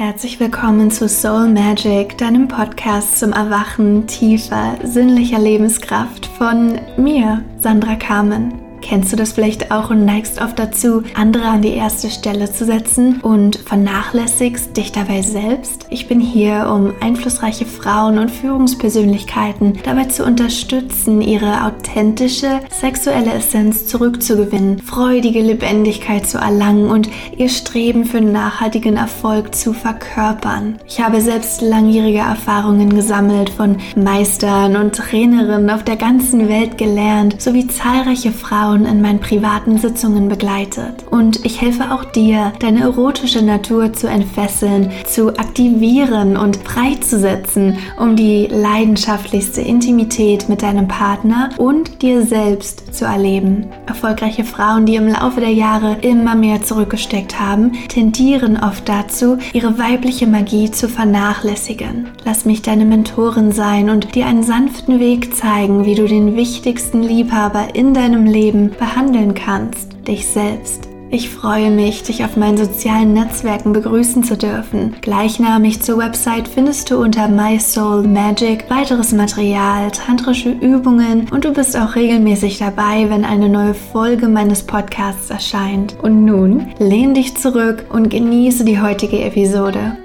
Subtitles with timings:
[0.00, 7.96] Herzlich willkommen zu Soul Magic, deinem Podcast zum Erwachen tiefer, sinnlicher Lebenskraft von mir, Sandra
[7.96, 8.69] Kamen.
[8.82, 12.64] Kennst du das vielleicht auch und neigst oft dazu, andere an die erste Stelle zu
[12.64, 15.86] setzen und vernachlässigst dich dabei selbst?
[15.90, 23.86] Ich bin hier, um einflussreiche Frauen und Führungspersönlichkeiten dabei zu unterstützen, ihre authentische sexuelle Essenz
[23.86, 30.78] zurückzugewinnen, freudige Lebendigkeit zu erlangen und ihr Streben für nachhaltigen Erfolg zu verkörpern.
[30.86, 37.40] Ich habe selbst langjährige Erfahrungen gesammelt, von Meistern und Trainerinnen auf der ganzen Welt gelernt,
[37.40, 41.04] sowie zahlreiche Frauen Frauen in meinen privaten Sitzungen begleitet.
[41.10, 48.14] Und ich helfe auch dir, deine erotische Natur zu entfesseln, zu aktivieren und freizusetzen, um
[48.14, 53.66] die leidenschaftlichste Intimität mit deinem Partner und dir selbst zu erleben.
[53.86, 59.80] Erfolgreiche Frauen, die im Laufe der Jahre immer mehr zurückgesteckt haben, tendieren oft dazu, ihre
[59.80, 62.06] weibliche Magie zu vernachlässigen.
[62.24, 67.02] Lass mich deine Mentorin sein und dir einen sanften Weg zeigen, wie du den wichtigsten
[67.02, 70.88] Liebhaber in deinem Leben Leben behandeln kannst, dich selbst.
[71.12, 74.94] Ich freue mich, dich auf meinen sozialen Netzwerken begrüßen zu dürfen.
[75.00, 81.52] Gleichnamig zur Website findest du unter My Soul Magic weiteres Material, tantrische Übungen und du
[81.52, 85.96] bist auch regelmäßig dabei, wenn eine neue Folge meines Podcasts erscheint.
[86.00, 89.96] Und nun lehn dich zurück und genieße die heutige Episode.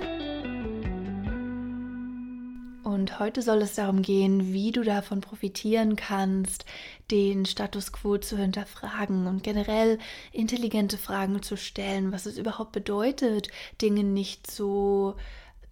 [3.06, 6.66] Und heute soll es darum gehen, wie du davon profitieren kannst,
[7.12, 10.00] den Status quo zu hinterfragen und generell
[10.31, 15.17] intelligente Fragen zu stellen, was es überhaupt bedeutet, Dinge nicht so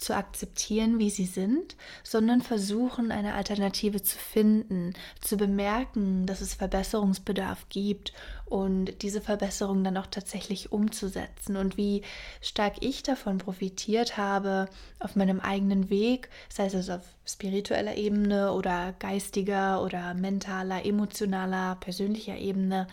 [0.03, 6.53] zu akzeptieren, wie sie sind, sondern versuchen, eine Alternative zu finden, zu bemerken, dass es
[6.53, 8.13] Verbesserungsbedarf gibt
[8.45, 11.55] und diese Verbesserung dann auch tatsächlich umzusetzen.
[11.55, 12.01] Und wie
[12.41, 14.67] stark ich davon profitiert habe
[14.99, 22.35] auf meinem eigenen Weg, sei es auf spiritueller Ebene oder geistiger oder mentaler, emotionaler, persönlicher
[22.35, 22.87] Ebene,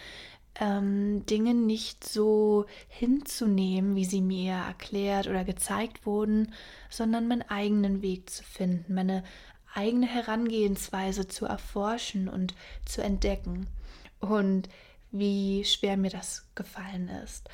[0.58, 6.52] ähm, Dinge nicht so hinzunehmen, wie sie mir erklärt oder gezeigt wurden,
[6.88, 9.22] sondern meinen eigenen Weg zu finden, meine
[9.74, 13.68] eigene Herangehensweise zu erforschen und zu entdecken.
[14.18, 14.68] Und
[15.12, 17.48] wie schwer mir das gefallen ist,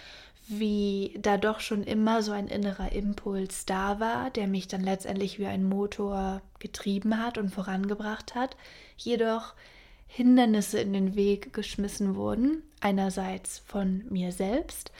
[0.49, 5.39] wie da doch schon immer so ein innerer Impuls da war, der mich dann letztendlich
[5.39, 8.57] wie ein Motor getrieben hat und vorangebracht hat,
[8.97, 9.55] jedoch
[10.07, 12.63] Hindernisse in den Weg geschmissen wurden.
[12.81, 14.93] Einerseits von mir selbst.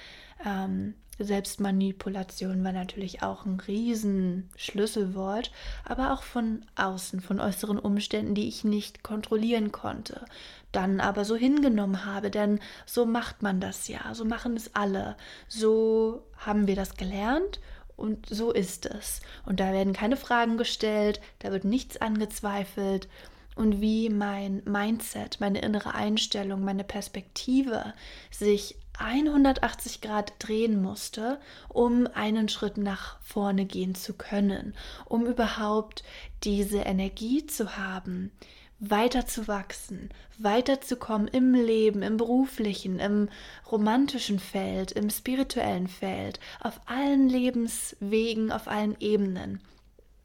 [0.45, 5.51] Ähm, Selbstmanipulation war natürlich auch ein Riesenschlüsselwort,
[5.85, 10.27] aber auch von außen, von äußeren Umständen, die ich nicht kontrollieren konnte,
[10.73, 15.17] dann aber so hingenommen habe, denn so macht man das ja, so machen es alle,
[15.49, 17.61] so haben wir das gelernt
[17.97, 19.23] und so ist es.
[19.47, 23.09] Und da werden keine Fragen gestellt, da wird nichts angezweifelt
[23.57, 27.95] und wie mein Mindset, meine innere Einstellung, meine Perspektive
[28.31, 34.75] sich 180 Grad drehen musste, um einen Schritt nach vorne gehen zu können,
[35.07, 36.05] um überhaupt
[36.45, 38.31] diese Energie zu haben,
[38.79, 43.29] weiter zu wachsen, weiterzukommen im Leben, im beruflichen, im
[43.71, 49.61] romantischen Feld, im spirituellen Feld, auf allen Lebenswegen, auf allen Ebenen.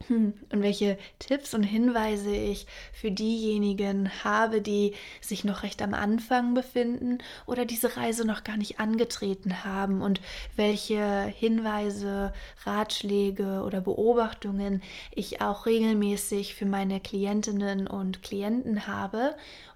[0.07, 5.93] Hm, und welche Tipps und Hinweise ich für diejenigen habe, die sich noch recht am
[5.93, 10.01] Anfang befinden oder diese Reise noch gar nicht angetreten haben?
[10.01, 10.21] Und
[10.55, 14.81] welche Hinweise, Ratschläge oder Beobachtungen
[15.11, 19.35] ich auch regelmäßig für meine Klientinnen und Klienten habe,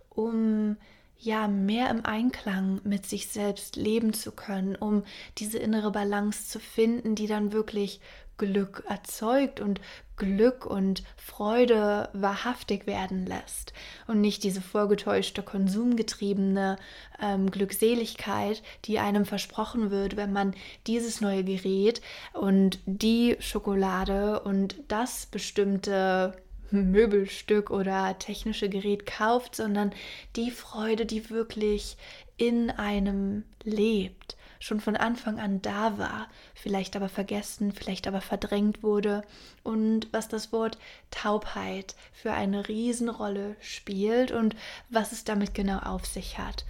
[0.10, 0.78] um
[1.20, 5.04] ja mehr im Einklang mit sich selbst leben zu können, um
[5.38, 8.02] diese innere Balance zu finden, die dann wirklich
[8.38, 9.80] Glück erzeugt und
[10.18, 13.74] Glück und Freude wahrhaftig werden lässt.
[14.08, 16.78] Und nicht diese vorgetäuschte, konsumgetriebene
[17.22, 20.54] ähm, Glückseligkeit, die einem versprochen wird, wenn man
[20.88, 22.02] dieses neue Gerät
[22.34, 26.36] und die Schokolade und das bestimmte
[26.72, 29.92] Möbelstück oder technische Gerät kauft, sondern
[30.36, 31.98] die Freude, die wirklich
[32.38, 34.36] in einem lebt
[34.66, 39.24] schon von Anfang an da war, vielleicht aber vergessen, vielleicht aber verdrängt wurde
[39.64, 40.80] und was das Wort
[41.12, 44.56] Taubheit für eine Riesenrolle spielt und
[44.90, 46.66] was es damit genau auf sich hat.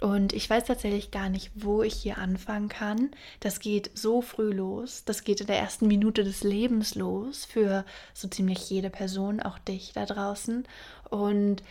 [0.00, 3.10] Und ich weiß tatsächlich gar nicht, wo ich hier anfangen kann.
[3.40, 5.02] Das geht so früh los.
[5.04, 7.84] Das geht in der ersten Minute des Lebens los für
[8.14, 10.64] so ziemlich jede Person, auch dich da draußen.
[11.10, 11.62] Und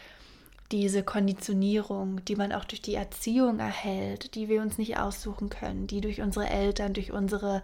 [0.72, 5.88] diese Konditionierung, die man auch durch die Erziehung erhält, die wir uns nicht aussuchen können,
[5.88, 7.62] die durch unsere Eltern, durch unsere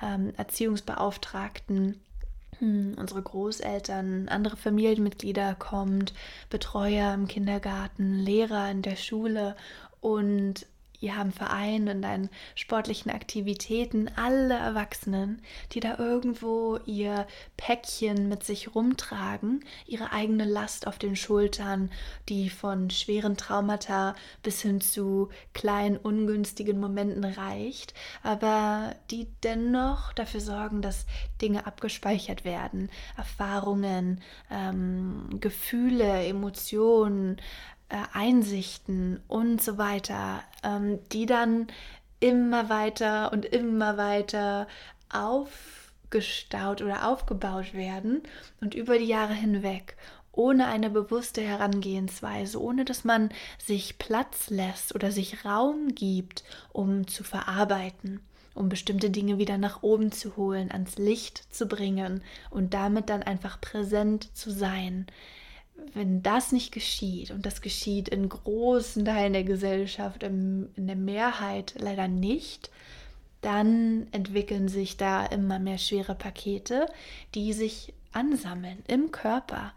[0.00, 2.00] ähm, Erziehungsbeauftragten,
[2.58, 6.14] hm, unsere Großeltern, andere Familienmitglieder kommt,
[6.48, 9.56] Betreuer im Kindergarten, Lehrer in der Schule
[10.00, 10.66] und
[11.04, 15.42] ihr haben Verein und deinen sportlichen Aktivitäten, alle Erwachsenen,
[15.72, 21.90] die da irgendwo ihr Päckchen mit sich rumtragen, ihre eigene Last auf den Schultern,
[22.28, 27.92] die von schweren Traumata bis hin zu kleinen ungünstigen Momenten reicht,
[28.22, 31.04] aber die dennoch dafür sorgen, dass
[31.42, 37.36] Dinge abgespeichert werden, Erfahrungen, ähm, Gefühle, Emotionen,
[37.88, 41.66] äh, Einsichten und so weiter, ähm, die dann
[42.20, 44.66] immer weiter und immer weiter
[45.10, 48.22] aufgestaut oder aufgebaut werden
[48.60, 49.96] und über die Jahre hinweg
[50.36, 57.06] ohne eine bewusste Herangehensweise, ohne dass man sich Platz lässt oder sich Raum gibt, um
[57.06, 58.20] zu verarbeiten,
[58.54, 63.22] um bestimmte Dinge wieder nach oben zu holen, ans Licht zu bringen und damit dann
[63.22, 65.06] einfach präsent zu sein
[65.92, 71.74] wenn das nicht geschieht, und das geschieht in großen Teilen der Gesellschaft, in der Mehrheit
[71.78, 72.70] leider nicht,
[73.40, 76.86] dann entwickeln sich da immer mehr schwere Pakete,
[77.34, 79.72] die sich ansammeln im Körper,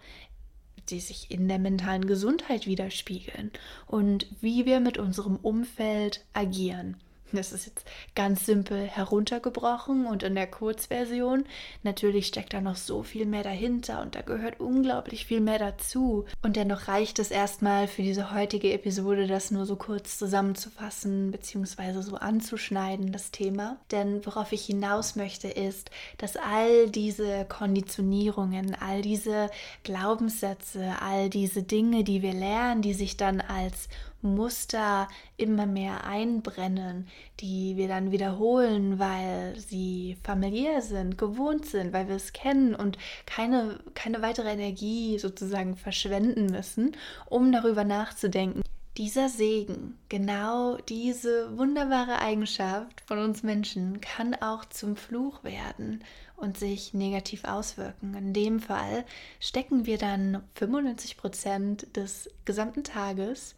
[0.89, 3.51] die sich in der mentalen Gesundheit widerspiegeln
[3.86, 6.95] und wie wir mit unserem Umfeld agieren.
[7.33, 7.85] Das ist jetzt
[8.15, 11.44] ganz simpel heruntergebrochen und in der Kurzversion.
[11.83, 16.25] Natürlich steckt da noch so viel mehr dahinter und da gehört unglaublich viel mehr dazu.
[16.41, 22.01] Und dennoch reicht es erstmal für diese heutige Episode, das nur so kurz zusammenzufassen bzw.
[22.01, 23.77] so anzuschneiden, das Thema.
[23.91, 29.50] Denn worauf ich hinaus möchte, ist, dass all diese Konditionierungen, all diese
[29.83, 33.89] Glaubenssätze, all diese Dinge, die wir lernen, die sich dann als
[34.22, 37.08] Muster immer mehr einbrennen,
[37.40, 42.98] die wir dann wiederholen, weil sie familiär sind, gewohnt sind, weil wir es kennen und
[43.25, 46.96] keine, keine weitere Energie sozusagen verschwenden müssen,
[47.28, 48.64] um darüber nachzudenken.
[48.98, 56.04] Dieser Segen, genau diese wunderbare Eigenschaft von uns Menschen, kann auch zum Fluch werden
[56.36, 58.16] und sich negativ auswirken.
[58.16, 59.06] In dem Fall
[59.40, 63.56] stecken wir dann 95 Prozent des gesamten Tages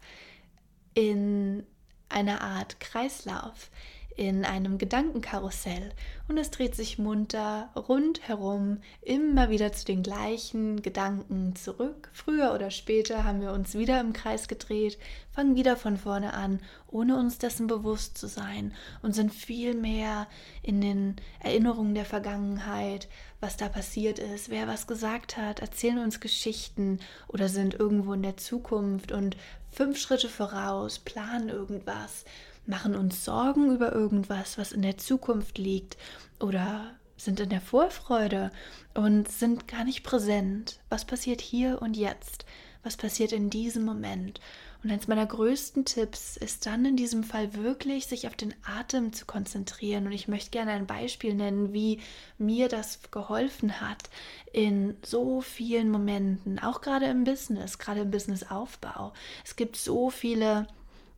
[0.94, 1.64] in
[2.08, 3.70] einer Art Kreislauf,
[4.16, 5.92] in einem Gedankenkarussell.
[6.28, 12.10] Und es dreht sich munter rundherum immer wieder zu den gleichen Gedanken zurück.
[12.12, 14.98] Früher oder später haben wir uns wieder im Kreis gedreht,
[15.32, 20.26] fangen wieder von vorne an, ohne uns dessen bewusst zu sein und sind viel mehr
[20.62, 23.08] in den Erinnerungen der Vergangenheit,
[23.40, 28.22] was da passiert ist, wer was gesagt hat, erzählen uns Geschichten oder sind irgendwo in
[28.22, 29.36] der Zukunft und
[29.70, 32.24] fünf Schritte voraus, planen irgendwas,
[32.70, 35.98] machen uns Sorgen über irgendwas, was in der Zukunft liegt
[36.38, 38.50] oder sind in der Vorfreude
[38.94, 40.80] und sind gar nicht präsent.
[40.88, 42.46] Was passiert hier und jetzt?
[42.82, 44.40] Was passiert in diesem Moment?
[44.82, 49.12] Und eines meiner größten Tipps ist dann in diesem Fall wirklich, sich auf den Atem
[49.12, 50.06] zu konzentrieren.
[50.06, 52.00] Und ich möchte gerne ein Beispiel nennen, wie
[52.38, 54.08] mir das geholfen hat
[54.54, 59.12] in so vielen Momenten, auch gerade im Business, gerade im Businessaufbau.
[59.44, 60.66] Es gibt so viele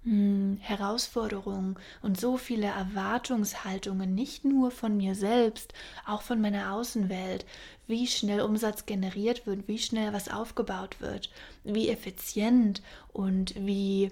[0.04, 5.72] hm, Herausforderungen und so viele Erwartungshaltungen, nicht nur von mir selbst,
[6.06, 7.46] auch von meiner Außenwelt,
[7.86, 11.30] wie schnell Umsatz generiert wird, wie schnell was aufgebaut wird,
[11.62, 14.10] wie effizient und wie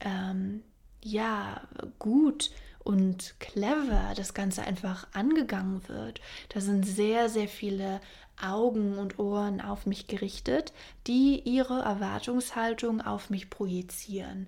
[0.00, 0.62] ähm,
[1.02, 1.62] ja
[1.98, 2.50] gut
[2.82, 6.20] und clever das Ganze einfach angegangen wird.
[6.48, 8.00] Da sind sehr, sehr viele
[8.40, 10.72] Augen und Ohren auf mich gerichtet,
[11.06, 14.46] die ihre Erwartungshaltung auf mich projizieren.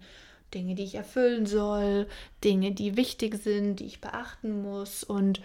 [0.54, 2.06] Dinge, die ich erfüllen soll,
[2.44, 5.40] Dinge, die wichtig sind, die ich beachten muss und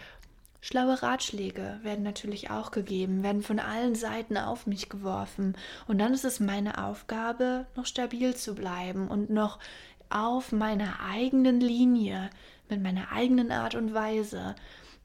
[0.62, 5.56] Schlaue Ratschläge werden natürlich auch gegeben, werden von allen Seiten auf mich geworfen.
[5.88, 9.60] Und dann ist es meine Aufgabe, noch stabil zu bleiben und noch
[10.10, 12.32] auf meiner eigenen Linie,
[12.68, 14.56] mit meiner eigenen Art und Weise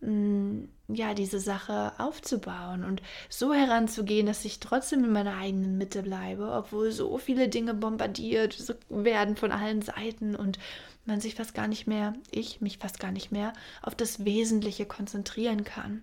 [0.03, 6.51] ja, diese Sache aufzubauen und so heranzugehen, dass ich trotzdem in meiner eigenen Mitte bleibe,
[6.53, 10.59] obwohl so viele Dinge bombardiert werden von allen Seiten und
[11.05, 13.53] man sich fast gar nicht mehr, ich mich fast gar nicht mehr
[13.83, 16.03] auf das Wesentliche konzentrieren kann.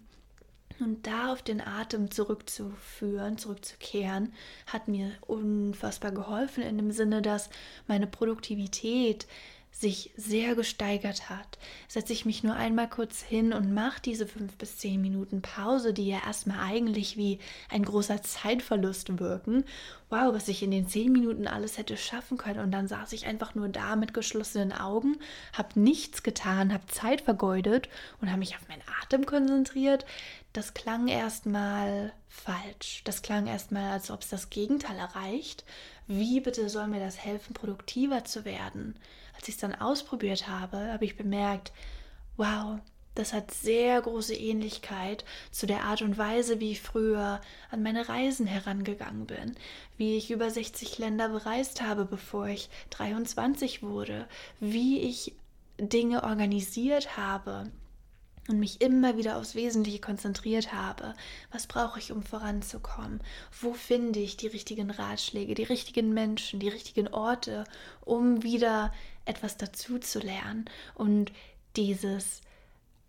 [0.79, 4.31] Und da auf den Atem zurückzuführen, zurückzukehren,
[4.67, 7.49] hat mir unfassbar geholfen in dem Sinne, dass
[7.87, 9.25] meine Produktivität
[9.79, 14.55] sich sehr gesteigert hat, setze ich mich nur einmal kurz hin und mache diese fünf
[14.57, 17.37] bis zehn Minuten Pause, die ja erstmal eigentlich wie
[17.69, 19.65] ein großer Zeitverlust wirken.
[20.09, 22.61] Wow, was ich in den zehn Minuten alles hätte schaffen können.
[22.61, 25.17] Und dann saß ich einfach nur da mit geschlossenen Augen,
[25.53, 27.87] habe nichts getan, habe Zeit vergeudet
[28.19, 30.05] und habe mich auf meinen Atem konzentriert.
[30.53, 33.01] Das klang erstmal falsch.
[33.03, 35.65] Das klang erstmal, als ob es das Gegenteil erreicht.
[36.07, 38.95] Wie bitte soll mir das helfen, produktiver zu werden?
[39.37, 41.71] Als ich es dann ausprobiert habe, habe ich bemerkt,
[42.35, 42.79] wow,
[43.15, 47.41] das hat sehr große Ähnlichkeit zu der Art und Weise, wie ich früher
[47.71, 49.55] an meine Reisen herangegangen bin,
[49.97, 54.27] wie ich über 60 Länder bereist habe, bevor ich 23 wurde,
[54.59, 55.33] wie ich
[55.79, 57.71] Dinge organisiert habe,
[58.47, 61.13] und mich immer wieder aufs Wesentliche konzentriert habe.
[61.51, 63.21] Was brauche ich, um voranzukommen?
[63.61, 67.65] Wo finde ich die richtigen Ratschläge, die richtigen Menschen, die richtigen Orte,
[68.01, 68.93] um wieder
[69.25, 70.65] etwas dazu zu lernen?
[70.95, 71.31] Und
[71.75, 72.41] dieses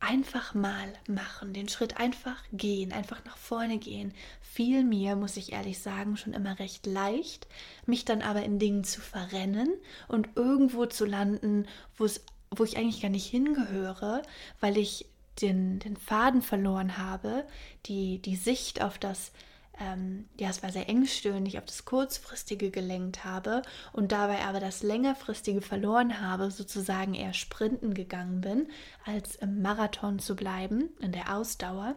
[0.00, 5.52] einfach mal machen, den Schritt einfach gehen, einfach nach vorne gehen, fiel mir, muss ich
[5.52, 7.48] ehrlich sagen, schon immer recht leicht,
[7.84, 9.70] mich dann aber in Dingen zu verrennen
[10.06, 11.66] und irgendwo zu landen,
[11.96, 14.22] wo es wo ich eigentlich gar nicht hingehöre,
[14.60, 15.06] weil ich
[15.42, 17.46] den, den Faden verloren habe,
[17.86, 19.32] die, die Sicht auf das,
[19.80, 24.82] ähm, ja, es war sehr engstirnig, auf das Kurzfristige gelenkt habe und dabei aber das
[24.82, 28.68] Längerfristige verloren habe, sozusagen eher sprinten gegangen bin,
[29.04, 31.94] als im Marathon zu bleiben, in der Ausdauer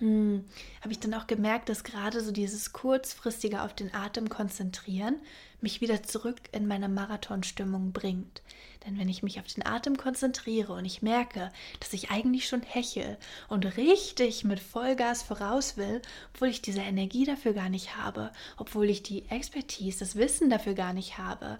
[0.00, 0.44] hm,
[0.80, 5.16] habe ich dann auch gemerkt, dass gerade so dieses kurzfristige auf den Atem konzentrieren
[5.60, 8.42] mich wieder zurück in meine Marathonstimmung bringt.
[8.86, 12.62] Denn wenn ich mich auf den Atem konzentriere und ich merke, dass ich eigentlich schon
[12.62, 16.00] hechel und richtig mit Vollgas voraus will,
[16.32, 20.72] obwohl ich diese Energie dafür gar nicht habe, obwohl ich die Expertise, das Wissen dafür
[20.72, 21.58] gar nicht habe,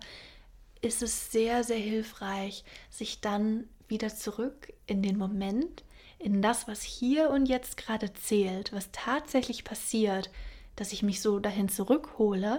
[0.81, 5.85] ist es sehr, sehr hilfreich, sich dann wieder zurück in den Moment
[6.21, 10.31] in das, was hier und jetzt gerade zählt, was tatsächlich passiert,
[10.77, 12.59] dass ich mich so dahin zurückhole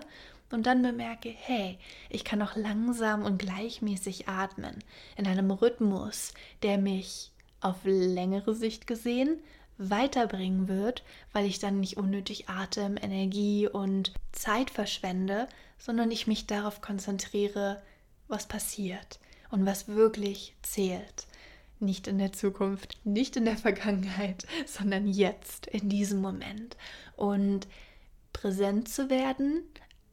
[0.52, 1.78] und dann bemerke, hey,
[2.10, 4.84] ich kann auch langsam und gleichmäßig atmen,
[5.16, 9.40] in einem Rhythmus, der mich auf längere Sicht gesehen
[9.78, 15.48] weiterbringen wird, weil ich dann nicht unnötig Atem, Energie und Zeit verschwende,
[15.80, 17.82] sondern ich mich darauf konzentriere,
[18.28, 21.26] was passiert und was wirklich zählt
[21.82, 26.78] nicht in der Zukunft, nicht in der Vergangenheit, sondern jetzt, in diesem Moment.
[27.16, 27.68] Und
[28.34, 29.64] präsent zu werden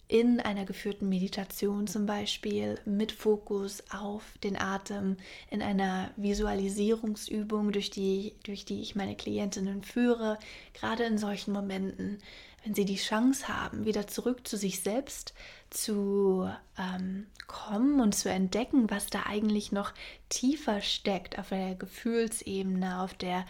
[0.08, 5.18] in einer geführten Meditation zum Beispiel mit Fokus auf den Atem,
[5.50, 10.38] in einer Visualisierungsübung, durch die, durch die ich meine Klientinnen führe,
[10.72, 12.18] gerade in solchen Momenten,
[12.64, 15.34] wenn sie die Chance haben, wieder zurück zu sich selbst
[15.70, 19.92] zu ähm, kommen und zu entdecken, was da eigentlich noch
[20.28, 23.46] tiefer steckt auf der Gefühlsebene, auf der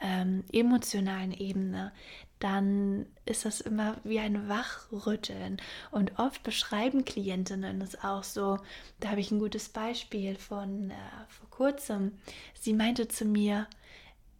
[0.00, 1.92] ähm, emotionalen Ebene,
[2.38, 5.58] dann ist das immer wie ein Wachrütteln.
[5.92, 8.58] Und oft beschreiben Klientinnen es auch so.
[8.98, 10.94] Da habe ich ein gutes Beispiel von äh,
[11.28, 12.18] vor kurzem.
[12.54, 13.68] Sie meinte zu mir,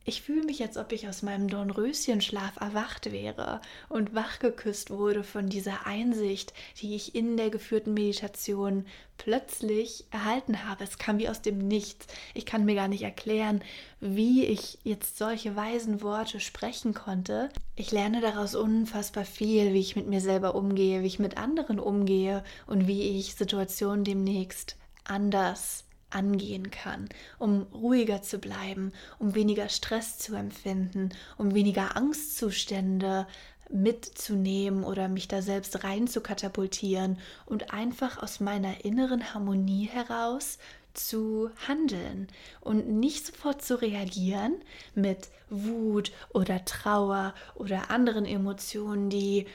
[0.04, 5.49] ich fühle mich, als ob ich aus meinem Dornröschenschlaf erwacht wäre und wachgeküsst wurde von
[5.49, 8.85] dieser Einsicht, die ich in der geführten Meditation
[9.16, 10.82] plötzlich erhalten habe.
[10.82, 12.06] Es kam wie aus dem Nichts.
[12.35, 13.62] Ich kann mir gar nicht erklären,
[14.00, 17.49] wie ich jetzt solche weisen Worte sprechen konnte.
[17.76, 21.78] Ich lerne daraus unfassbar viel, wie ich mit mir selber umgehe, wie ich mit anderen
[21.78, 29.69] umgehe und wie ich Situationen demnächst anders angehen kann, um ruhiger zu bleiben, um weniger
[29.69, 33.26] Stress zu empfinden, um weniger Angstzustände
[33.71, 40.59] mitzunehmen oder mich da selbst rein zu katapultieren und einfach aus meiner inneren Harmonie heraus
[40.95, 42.28] zu handeln
[42.61, 44.57] und nicht sofort zu reagieren
[44.95, 49.47] mit Wut oder Trauer oder anderen Emotionen, die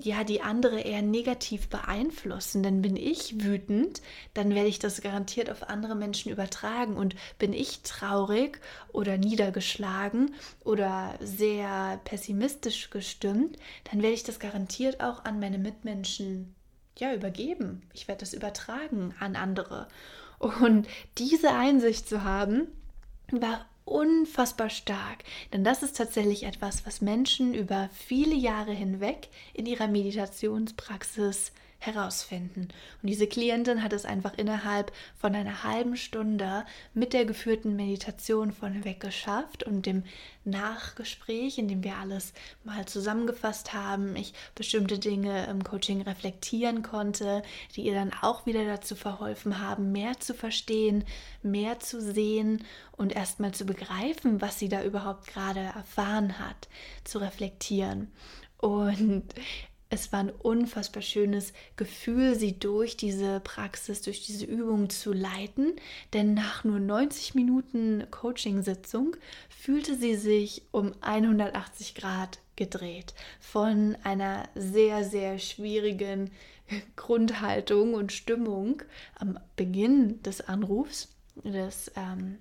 [0.00, 2.62] ja die andere eher negativ beeinflussen.
[2.62, 4.02] Denn bin ich wütend,
[4.34, 6.96] dann werde ich das garantiert auf andere Menschen übertragen.
[6.96, 8.60] Und bin ich traurig
[8.92, 10.34] oder niedergeschlagen
[10.64, 13.56] oder sehr pessimistisch gestimmt,
[13.90, 16.54] dann werde ich das garantiert auch an meine Mitmenschen
[16.98, 17.82] ja übergeben.
[17.94, 19.88] Ich werde das übertragen an andere.
[20.38, 22.66] Und diese Einsicht zu haben,
[23.30, 25.24] war unfassbar stark.
[25.52, 31.52] Denn das ist tatsächlich etwas, was Menschen über viele Jahre hinweg in ihrer Meditationspraxis
[31.86, 32.68] herausfinden.
[33.02, 38.52] Und diese Klientin hat es einfach innerhalb von einer halben Stunde mit der geführten Meditation
[38.52, 40.04] vorneweg geschafft und dem
[40.44, 42.32] Nachgespräch, in dem wir alles
[42.64, 47.42] mal zusammengefasst haben, ich bestimmte Dinge im Coaching reflektieren konnte,
[47.76, 51.04] die ihr dann auch wieder dazu verholfen haben, mehr zu verstehen,
[51.42, 56.68] mehr zu sehen und erstmal zu begreifen, was sie da überhaupt gerade erfahren hat,
[57.04, 58.12] zu reflektieren.
[58.58, 59.24] Und
[59.92, 65.74] es war ein unfassbar schönes Gefühl, sie durch diese Praxis, durch diese Übung zu leiten.
[66.14, 69.14] Denn nach nur 90 Minuten Coaching-Sitzung
[69.50, 73.12] fühlte sie sich um 180 Grad gedreht.
[73.38, 76.30] Von einer sehr, sehr schwierigen
[76.96, 78.82] Grundhaltung und Stimmung
[79.16, 82.38] am Beginn des Anrufs, des ähm,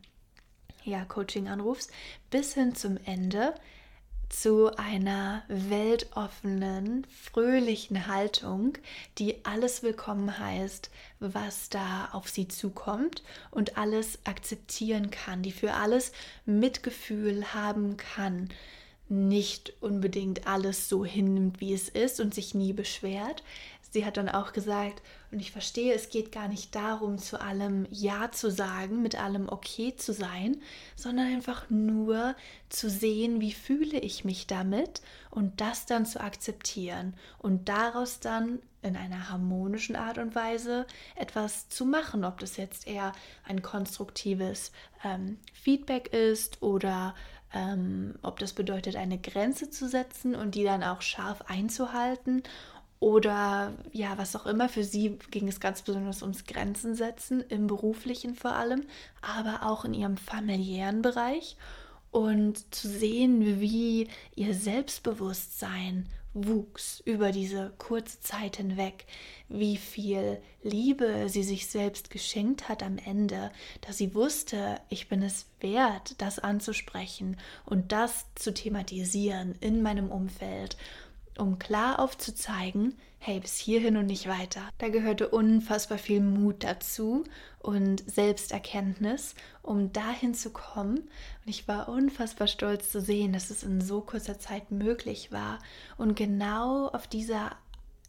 [0.86, 1.90] ja, Coaching-Anrufs,
[2.30, 3.54] bis hin zum Ende
[4.32, 8.78] zu einer weltoffenen, fröhlichen Haltung,
[9.18, 15.74] die alles willkommen heißt, was da auf sie zukommt und alles akzeptieren kann, die für
[15.74, 16.14] alles
[16.46, 18.50] Mitgefühl haben kann,
[19.10, 23.44] nicht unbedingt alles so hinnimmt, wie es ist und sich nie beschwert.
[23.92, 27.86] Sie hat dann auch gesagt, und ich verstehe, es geht gar nicht darum, zu allem
[27.92, 30.62] Ja zu sagen, mit allem okay zu sein,
[30.96, 32.36] sondern einfach nur
[32.70, 38.60] zu sehen, wie fühle ich mich damit und das dann zu akzeptieren und daraus dann
[38.82, 43.12] in einer harmonischen Art und Weise etwas zu machen, ob das jetzt eher
[43.44, 44.72] ein konstruktives
[45.04, 47.14] ähm, Feedback ist oder
[47.54, 52.44] ähm, ob das bedeutet, eine Grenze zu setzen und die dann auch scharf einzuhalten
[53.02, 54.70] oder ja, was auch immer.
[54.70, 58.84] Für sie ging es ganz besonders ums Grenzen setzen, im beruflichen vor allem,
[59.22, 61.58] aber auch in ihrem familiären Bereich.
[62.12, 69.08] Und zu sehen, wie ihr Selbstbewusstsein wuchs über diese kurze Zeit hinweg,
[69.50, 75.24] wie viel Liebe sie sich selbst geschenkt hat am Ende, dass sie wusste, ich bin
[75.24, 80.78] es wert, das anzusprechen und das zu thematisieren in meinem Umfeld
[81.42, 84.62] um klar aufzuzeigen, hey, bis hierhin und nicht weiter.
[84.78, 87.24] Da gehörte unfassbar viel Mut dazu
[87.60, 90.98] und Selbsterkenntnis, um dahin zu kommen.
[91.00, 95.58] Und ich war unfassbar stolz zu sehen, dass es in so kurzer Zeit möglich war.
[95.98, 97.52] Und genau auf dieser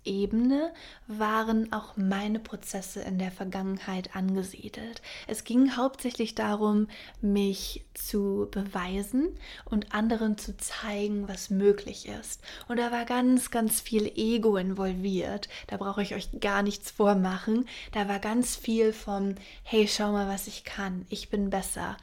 [0.05, 0.73] Ebene
[1.07, 5.03] waren auch meine Prozesse in der Vergangenheit angesiedelt.
[5.27, 6.89] Es ging hauptsächlich darum,
[7.21, 9.29] mich zu beweisen
[9.65, 12.43] und anderen zu zeigen, was möglich ist.
[12.69, 15.49] Und da war ganz, ganz viel Ego involviert.
[15.67, 17.67] Da brauche ich euch gar nichts vormachen.
[17.93, 21.07] Da war ganz viel von, hey, schau mal, was ich kann.
[21.09, 21.97] Ich bin besser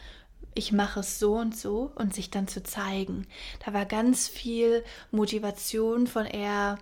[0.55, 3.27] ich mache es so und so und sich dann zu zeigen.
[3.65, 6.77] Da war ganz viel Motivation von eher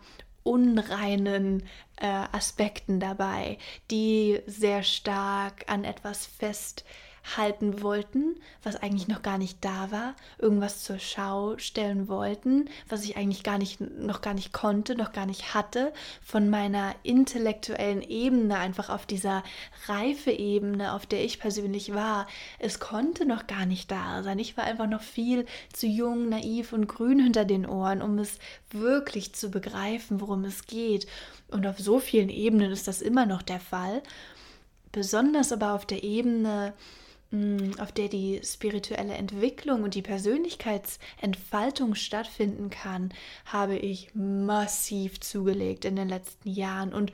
[0.47, 1.63] unreinen
[1.97, 3.57] äh, Aspekten dabei,
[3.91, 6.85] die sehr stark an etwas fest
[7.35, 13.03] halten wollten, was eigentlich noch gar nicht da war, irgendwas zur Schau stellen wollten, was
[13.03, 15.91] ich eigentlich gar nicht noch gar nicht konnte, noch gar nicht hatte,
[16.23, 19.43] von meiner intellektuellen Ebene einfach auf dieser
[19.87, 22.27] reife Ebene, auf der ich persönlich war,
[22.59, 24.39] es konnte noch gar nicht da sein.
[24.39, 28.39] Ich war einfach noch viel zu jung, naiv und grün hinter den Ohren, um es
[28.71, 31.07] wirklich zu begreifen, worum es geht.
[31.49, 34.03] Und auf so vielen Ebenen ist das immer noch der Fall.
[34.91, 36.73] Besonders aber auf der Ebene,
[37.79, 43.13] auf der die spirituelle Entwicklung und die Persönlichkeitsentfaltung stattfinden kann,
[43.45, 47.11] habe ich massiv zugelegt in den letzten Jahren und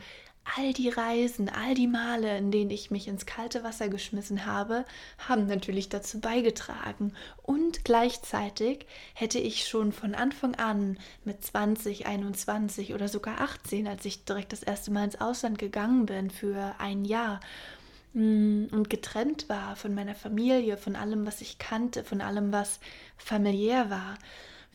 [0.57, 4.85] all die Reisen, all die Male, in denen ich mich ins kalte Wasser geschmissen habe,
[5.17, 7.13] haben natürlich dazu beigetragen.
[7.41, 14.03] Und gleichzeitig hätte ich schon von Anfang an mit 20, 21 oder sogar 18, als
[14.05, 17.82] ich direkt das erste Mal ins Ausland gegangen bin für ein Jahr, Mm,
[18.13, 22.79] und getrennt war von meiner Familie, von allem, was ich kannte, von allem, was
[23.17, 24.17] familiär war.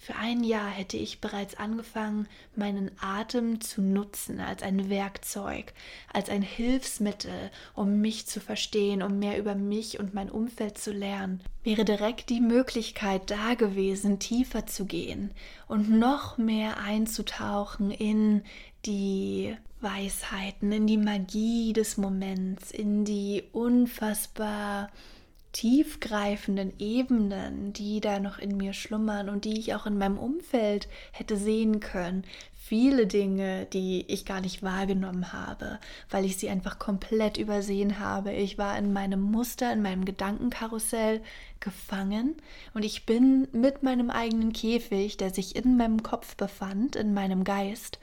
[0.00, 5.72] Für ein Jahr hätte ich bereits angefangen, meinen Atem zu nutzen als ein Werkzeug,
[6.12, 10.92] als ein Hilfsmittel, um mich zu verstehen, um mehr über mich und mein Umfeld zu
[10.92, 11.40] lernen.
[11.64, 15.32] Wäre direkt die Möglichkeit da gewesen, tiefer zu gehen
[15.66, 18.42] und noch mehr einzutauchen in
[18.86, 24.90] die Weisheiten, in die Magie des Moments, in die unfassbar
[25.52, 30.88] tiefgreifenden Ebenen, die da noch in mir schlummern und die ich auch in meinem Umfeld
[31.12, 32.24] hätte sehen können.
[32.54, 35.78] Viele Dinge, die ich gar nicht wahrgenommen habe,
[36.10, 38.32] weil ich sie einfach komplett übersehen habe.
[38.32, 41.22] Ich war in meinem Muster, in meinem Gedankenkarussell
[41.60, 42.36] gefangen
[42.74, 47.42] und ich bin mit meinem eigenen Käfig, der sich in meinem Kopf befand, in meinem
[47.42, 47.98] Geist,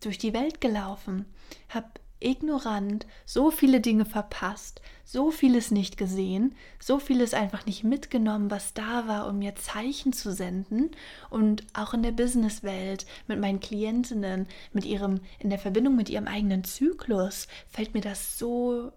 [0.00, 1.26] durch die Welt gelaufen,
[1.68, 1.88] habe
[2.20, 8.74] ignorant so viele Dinge verpasst, so vieles nicht gesehen, so vieles einfach nicht mitgenommen, was
[8.74, 10.90] da war, um mir Zeichen zu senden.
[11.30, 16.26] Und auch in der Businesswelt mit meinen Klientinnen, mit ihrem, in der Verbindung mit ihrem
[16.26, 18.92] eigenen Zyklus, fällt mir das so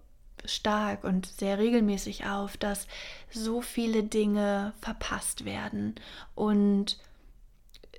[0.45, 2.88] stark und sehr regelmäßig auf, dass
[3.29, 5.95] so viele Dinge verpasst werden
[6.33, 6.97] und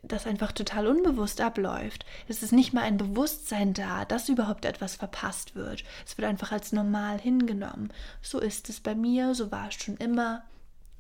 [0.02, 2.06] das einfach total unbewusst abläuft.
[2.28, 5.84] Es ist nicht mal ein Bewusstsein da, dass überhaupt etwas verpasst wird.
[6.06, 7.92] Es wird einfach als normal hingenommen.
[8.22, 10.42] So ist es bei mir, so war es schon immer.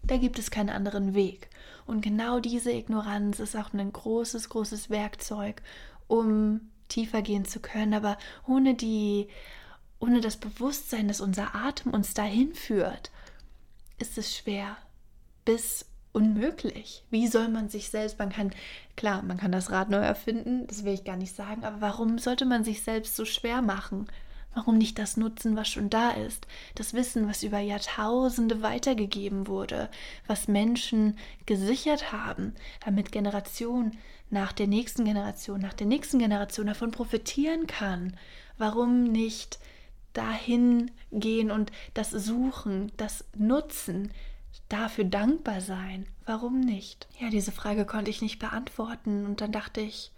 [0.02, 1.48] Da gibt es keinen anderen Weg.
[1.86, 5.62] Und genau diese Ignoranz ist auch ein großes, großes Werkzeug,
[6.06, 7.94] um tiefer gehen zu können.
[7.94, 9.28] Aber ohne die,
[9.98, 13.10] ohne das Bewusstsein, dass unser Atem uns dahin führt,
[13.98, 14.76] ist es schwer,
[15.44, 17.04] bis unmöglich.
[17.10, 18.50] Wie soll man sich selbst, man kann,
[18.96, 22.18] klar, man kann das Rad neu erfinden, das will ich gar nicht sagen, aber warum
[22.18, 24.06] sollte man sich selbst so schwer machen?
[24.54, 26.48] Warum nicht das nutzen, was schon da ist?
[26.74, 29.88] Das Wissen, was über Jahrtausende weitergegeben wurde,
[30.26, 33.92] was Menschen gesichert haben, damit Generation
[34.28, 38.16] nach der nächsten Generation, nach der nächsten Generation davon profitieren kann.
[38.58, 39.60] Warum nicht
[40.14, 44.10] dahin gehen und das suchen, das nutzen,
[44.72, 46.06] dafür dankbar sein?
[46.24, 47.08] Warum nicht?
[47.18, 50.12] Ja, diese Frage konnte ich nicht beantworten und dann dachte ich,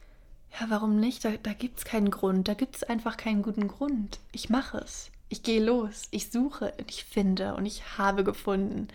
[0.61, 1.25] ja, warum nicht?
[1.25, 4.21] Da, da gibt es keinen Grund, da gibt es einfach keinen guten Grund.
[4.33, 5.11] Ich mache es.
[5.29, 8.89] Ich gehe los, ich suche, ich finde und ich habe gefunden.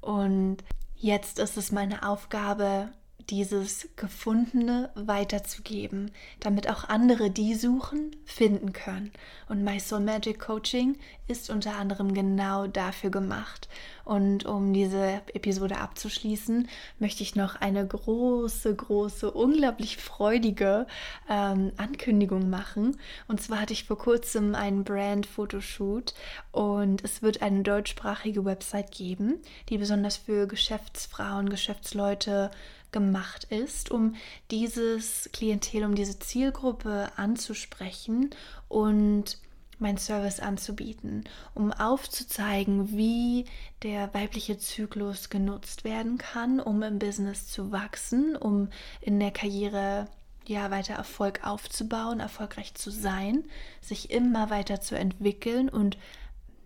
[0.00, 0.58] Und
[0.96, 2.90] jetzt ist es meine Aufgabe,
[3.30, 6.10] dieses Gefundene weiterzugeben,
[6.40, 9.12] damit auch andere, die suchen, finden können.
[9.48, 10.96] Und My Soul Magic Coaching
[11.28, 13.68] ist unter anderem genau dafür gemacht.
[14.04, 16.68] Und um diese Episode abzuschließen,
[17.00, 20.86] möchte ich noch eine große, große, unglaublich freudige
[21.28, 22.96] ähm, Ankündigung machen.
[23.26, 26.14] Und zwar hatte ich vor kurzem einen Brand-Fotoshoot
[26.52, 32.50] und es wird eine deutschsprachige Website geben, die besonders für Geschäftsfrauen, Geschäftsleute,
[32.96, 34.14] gemacht ist, um
[34.50, 38.30] dieses Klientel, um diese Zielgruppe anzusprechen
[38.68, 39.38] und
[39.78, 43.44] mein Service anzubieten, um aufzuzeigen, wie
[43.82, 48.70] der weibliche Zyklus genutzt werden kann, um im Business zu wachsen, um
[49.02, 50.08] in der Karriere
[50.46, 53.44] ja weiter Erfolg aufzubauen, erfolgreich zu sein,
[53.82, 55.98] sich immer weiter zu entwickeln und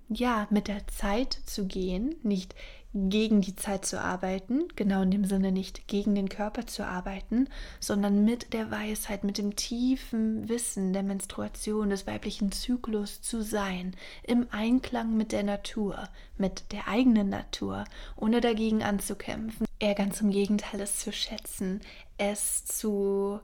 [0.08, 2.54] ja, mit der Zeit zu gehen, nicht
[2.92, 7.48] gegen die Zeit zu arbeiten, genau in dem Sinne nicht gegen den Körper zu arbeiten,
[7.78, 13.94] sondern mit der Weisheit, mit dem tiefen Wissen der Menstruation, des weiblichen Zyklus zu sein,
[14.24, 17.84] im Einklang mit der Natur, mit der eigenen Natur,
[18.16, 21.80] ohne dagegen anzukämpfen, eher ganz im Gegenteil es zu schätzen,
[22.18, 23.40] es zu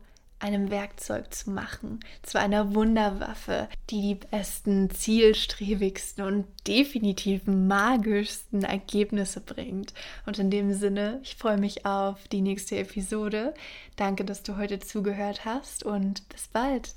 [0.46, 9.40] einem Werkzeug zu machen, zu einer Wunderwaffe, die die besten, zielstrebigsten und definitiv magischsten Ergebnisse
[9.40, 9.92] bringt.
[10.26, 13.54] Und in dem Sinne, ich freue mich auf die nächste Episode.
[13.96, 16.84] Danke, dass du heute zugehört hast und bis bald.